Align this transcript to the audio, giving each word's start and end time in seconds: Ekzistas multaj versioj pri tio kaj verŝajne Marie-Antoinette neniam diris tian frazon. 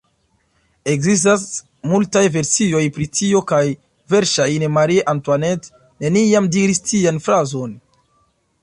Ekzistas 0.93 1.43
multaj 1.91 2.23
versioj 2.37 2.81
pri 2.95 3.07
tio 3.19 3.43
kaj 3.53 3.61
verŝajne 4.15 4.71
Marie-Antoinette 4.79 5.87
neniam 6.09 6.51
diris 6.59 6.87
tian 6.91 7.23
frazon. 7.29 7.81